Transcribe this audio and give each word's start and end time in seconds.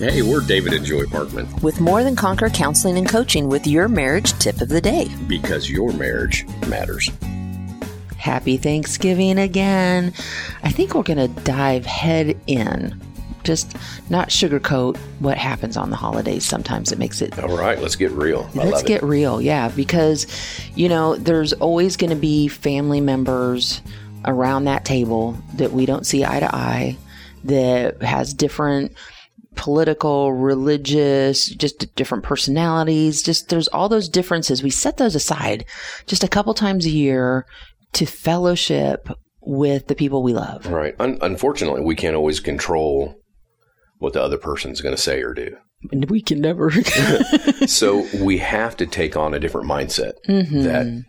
Hey, 0.00 0.22
we're 0.22 0.40
David 0.40 0.72
and 0.72 0.82
Joy 0.82 1.02
Parkman 1.02 1.62
with 1.62 1.78
More 1.78 2.02
Than 2.02 2.16
Conquer 2.16 2.48
Counseling 2.48 2.96
and 2.96 3.06
Coaching 3.06 3.48
with 3.48 3.66
your 3.66 3.86
marriage 3.86 4.32
tip 4.38 4.62
of 4.62 4.70
the 4.70 4.80
day. 4.80 5.08
because 5.26 5.68
your 5.68 5.92
marriage 5.92 6.46
matters. 6.68 7.10
Happy 8.16 8.56
Thanksgiving 8.56 9.38
again. 9.38 10.14
I 10.62 10.70
think 10.70 10.94
we're 10.94 11.02
going 11.02 11.18
to 11.18 11.42
dive 11.42 11.84
head 11.84 12.34
in. 12.46 12.98
Just 13.44 13.76
not 14.08 14.30
sugarcoat 14.30 14.96
what 15.18 15.36
happens 15.36 15.76
on 15.76 15.90
the 15.90 15.96
holidays. 15.96 16.46
Sometimes 16.46 16.92
it 16.92 16.98
makes 16.98 17.20
it 17.20 17.38
All 17.38 17.54
right, 17.54 17.78
let's 17.78 17.96
get 17.96 18.10
real. 18.12 18.48
I 18.54 18.64
Let's 18.64 18.82
get 18.82 19.02
it. 19.02 19.06
real, 19.06 19.42
yeah, 19.42 19.68
because 19.68 20.26
you 20.74 20.88
know, 20.88 21.16
there's 21.16 21.52
always 21.52 21.98
going 21.98 22.10
to 22.10 22.16
be 22.16 22.48
family 22.48 23.02
members 23.02 23.82
around 24.24 24.64
that 24.64 24.86
table 24.86 25.36
that 25.56 25.72
we 25.72 25.84
don't 25.84 26.06
see 26.06 26.24
eye 26.24 26.40
to 26.40 26.54
eye 26.54 26.96
that 27.44 28.02
has 28.02 28.32
different 28.32 28.92
political, 29.60 30.32
religious, 30.32 31.44
just 31.46 31.94
different 31.94 32.24
personalities. 32.24 33.22
Just 33.22 33.50
there's 33.50 33.68
all 33.68 33.90
those 33.90 34.08
differences. 34.08 34.62
We 34.62 34.70
set 34.70 34.96
those 34.96 35.14
aside 35.14 35.66
just 36.06 36.24
a 36.24 36.28
couple 36.28 36.54
times 36.54 36.86
a 36.86 36.90
year 36.90 37.44
to 37.92 38.06
fellowship 38.06 39.06
with 39.42 39.86
the 39.86 39.94
people 39.94 40.22
we 40.22 40.32
love. 40.32 40.64
Right. 40.66 40.94
Un- 40.98 41.18
unfortunately, 41.20 41.82
we 41.82 41.94
can't 41.94 42.16
always 42.16 42.40
control 42.40 43.14
what 43.98 44.14
the 44.14 44.22
other 44.22 44.38
person's 44.38 44.80
going 44.80 44.96
to 44.96 45.00
say 45.02 45.20
or 45.20 45.34
do. 45.34 45.54
And 45.92 46.08
we 46.08 46.22
can 46.22 46.40
never 46.40 46.70
so 47.66 48.06
we 48.22 48.38
have 48.38 48.76
to 48.78 48.86
take 48.86 49.14
on 49.14 49.34
a 49.34 49.38
different 49.38 49.68
mindset 49.68 50.12
Mm-hmm. 50.26 50.62
that, 50.62 51.04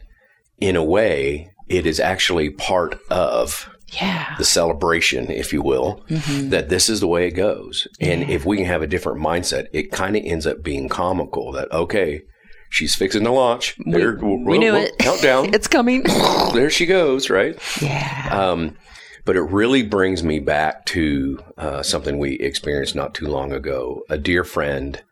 in 0.60 0.76
a 0.76 0.84
way, 0.84 1.50
it 1.70 1.86
is 1.86 2.02
actually 2.02 2.50
part 2.50 3.00
of 3.10 3.70
Yeah. 3.92 4.36
the 4.38 4.46
celebration, 4.46 5.30
if 5.30 5.52
you 5.52 5.62
will, 5.62 6.04
Mm-hmm. 6.10 6.50
that 6.50 6.70
this 6.70 6.90
is 6.90 7.00
the 7.02 7.08
way 7.08 7.28
it 7.28 7.32
goes. 7.32 7.88
And 8.00 8.30
if 8.30 8.46
we 8.46 8.58
can 8.58 8.66
have 8.66 8.82
a 8.82 8.88
different 8.88 9.20
mindset, 9.20 9.68
it 9.74 9.92
kind 9.92 10.16
of 10.16 10.24
ends 10.26 10.48
up 10.48 10.64
being 10.64 10.88
comical 10.90 11.52
that, 11.54 11.72
okay, 11.72 12.22
she's 12.70 12.96
fixing 12.96 13.24
to 13.26 13.32
launch. 13.32 13.76
There, 13.86 14.16
we 14.18 14.58
knew 14.58 14.76
it. 14.76 14.98
Countdown. 14.98 15.50
it's 15.54 15.68
coming. 15.68 16.04
there 16.54 16.70
she 16.70 16.86
goes, 16.86 17.30
right? 17.30 17.58
yeah. 17.82 18.30
Um, 18.32 18.78
but 19.26 19.36
it 19.36 19.42
really 19.42 19.84
brings 19.84 20.24
me 20.24 20.40
back 20.40 20.86
to 20.88 21.40
uh, 21.58 21.84
something 21.84 22.18
we 22.18 22.34
experienced 22.40 22.96
not 22.96 23.14
too 23.14 23.28
long 23.28 23.52
ago. 23.52 24.02
A 24.10 24.18
dear 24.18 24.44
friend 24.44 25.04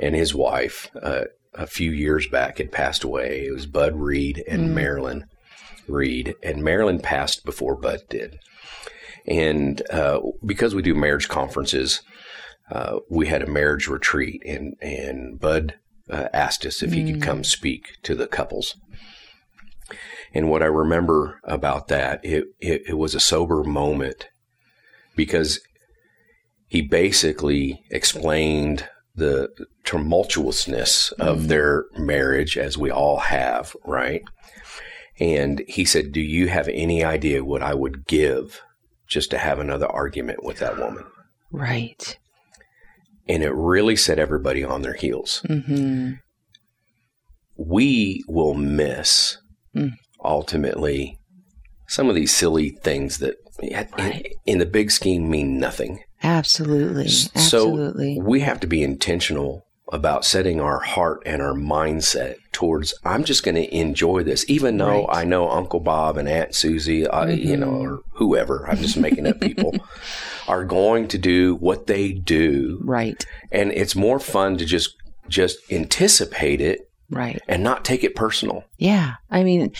and 0.00 0.14
his 0.14 0.34
wife, 0.34 0.90
uh, 1.02 1.24
a 1.54 1.66
few 1.66 1.90
years 1.90 2.26
back, 2.28 2.58
had 2.58 2.72
passed 2.72 3.04
away. 3.04 3.44
It 3.46 3.52
was 3.52 3.66
Bud 3.66 3.94
Reed 3.96 4.42
and 4.48 4.74
Marilyn 4.74 5.26
Reed, 5.88 6.34
and 6.42 6.62
Marilyn 6.62 7.00
passed 7.00 7.44
before 7.44 7.76
Bud 7.76 8.00
did. 8.08 8.38
And 9.26 9.82
uh, 9.90 10.20
because 10.44 10.74
we 10.74 10.82
do 10.82 10.94
marriage 10.94 11.28
conferences, 11.28 12.02
uh, 12.70 12.98
we 13.10 13.26
had 13.26 13.42
a 13.42 13.50
marriage 13.50 13.86
retreat, 13.88 14.42
and 14.46 14.74
and 14.80 15.38
Bud 15.38 15.74
uh, 16.10 16.28
asked 16.32 16.66
us 16.66 16.82
if 16.82 16.92
he 16.92 17.10
could 17.10 17.22
come 17.22 17.44
speak 17.44 17.98
to 18.02 18.14
the 18.14 18.26
couples. 18.26 18.76
And 20.34 20.48
what 20.48 20.62
I 20.62 20.66
remember 20.66 21.40
about 21.44 21.88
that, 21.88 22.24
it, 22.24 22.44
it, 22.58 22.82
it 22.88 22.94
was 22.94 23.14
a 23.14 23.20
sober 23.20 23.62
moment 23.62 24.28
because 25.14 25.60
he 26.68 26.80
basically 26.80 27.82
explained 27.90 28.88
the 29.14 29.50
tumultuousness 29.84 31.12
of 31.12 31.48
their 31.48 31.84
marriage, 31.98 32.56
as 32.56 32.78
we 32.78 32.90
all 32.90 33.18
have, 33.18 33.76
right? 33.84 34.22
And 35.22 35.62
he 35.68 35.84
said, 35.84 36.10
Do 36.10 36.20
you 36.20 36.48
have 36.48 36.66
any 36.68 37.04
idea 37.04 37.44
what 37.44 37.62
I 37.62 37.74
would 37.74 38.06
give 38.06 38.60
just 39.06 39.30
to 39.30 39.38
have 39.38 39.60
another 39.60 39.86
argument 39.86 40.42
with 40.42 40.58
that 40.58 40.78
woman? 40.78 41.04
right. 41.52 42.18
And 43.28 43.44
it 43.44 43.54
really 43.54 43.94
set 43.94 44.18
everybody 44.18 44.64
on 44.64 44.82
their 44.82 44.94
heels. 44.94 45.42
Mm-hmm. 45.48 46.14
we 47.56 48.24
will 48.28 48.54
miss 48.54 49.38
Mm. 49.76 49.92
ultimately 50.22 51.18
some 51.88 52.08
of 52.08 52.14
these 52.14 52.34
silly 52.34 52.70
things 52.70 53.18
that 53.18 53.36
in, 53.60 53.86
Right. 53.96 54.34
in 54.44 54.58
the 54.58 54.66
big 54.66 54.90
scheme 54.90 55.30
mean 55.30 55.58
nothing. 55.58 56.00
Absolutely. 56.22 57.08
So 57.08 57.30
Absolutely. 57.36 58.18
we 58.20 58.40
have 58.40 58.58
to 58.60 58.66
be 58.66 58.82
intentional 58.82 59.64
about 59.92 60.24
setting 60.24 60.58
our 60.60 60.80
heart 60.80 61.22
and 61.26 61.40
our 61.42 61.52
mindset 61.52 62.36
towards 62.50 62.94
I'm 63.04 63.22
just 63.24 63.44
going 63.44 63.54
to 63.54 63.76
enjoy 63.76 64.22
this, 64.24 64.44
even 64.48 64.78
though 64.78 65.06
Right. 65.06 65.18
I 65.18 65.24
know 65.24 65.48
Uncle 65.50 65.80
Bob 65.80 66.16
and 66.16 66.28
Aunt 66.28 66.54
Susie, 66.54 67.06
uh, 67.06 67.26
you 67.26 67.56
know, 67.56 67.68
Mm-hmm. 67.68 67.92
or 67.92 68.00
whoever, 68.14 68.66
I'm 68.68 68.78
just 68.78 68.96
making 68.96 69.26
up 69.26 69.38
people, 69.40 69.74
are 70.48 70.64
going 70.64 71.08
to 71.08 71.18
do 71.18 71.54
what 71.56 71.86
they 71.86 72.12
do. 72.12 72.80
right. 72.82 73.24
And 73.52 73.70
it's 73.72 73.94
more 73.94 74.18
fun 74.18 74.56
to 74.58 74.64
just 74.64 74.96
just 75.28 75.58
anticipate 75.70 76.60
it 76.60 76.90
Right. 77.12 77.40
and 77.46 77.62
not 77.62 77.84
take 77.84 78.04
it 78.04 78.16
personal. 78.16 78.64
Yeah. 78.78 79.14
I 79.30 79.44
mean, 79.44 79.72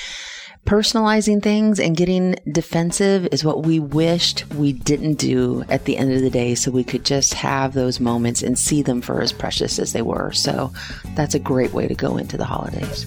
personalizing 0.67 1.43
things 1.43 1.81
and 1.81 1.97
getting 1.97 2.37
defensive 2.51 3.27
is 3.33 3.45
what 3.45 3.65
we 3.65 3.81
wished 3.81 4.47
we 4.55 4.73
didn't 4.73 5.15
do 5.15 5.65
at 5.69 5.87
the 5.87 5.97
end 5.97 6.13
of 6.13 6.21
the 6.21 6.31
day 6.31 6.55
so 6.55 6.71
we 6.71 6.85
could 6.85 7.05
just 7.05 7.35
have 7.35 7.73
those 7.73 7.99
moments 8.01 8.43
and 8.43 8.59
see 8.59 8.83
them 8.83 9.01
for 9.01 9.21
as 9.21 9.33
precious 9.33 9.79
as 9.79 9.93
they 9.93 10.03
were. 10.03 10.31
So 10.33 10.73
that's 11.15 11.35
a 11.35 11.41
great 11.41 11.73
way 11.73 11.89
to 11.89 11.95
go 11.95 12.17
into 12.17 12.37
the 12.37 12.45
holidays. 12.45 13.07